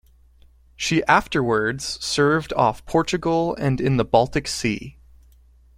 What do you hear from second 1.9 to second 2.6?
served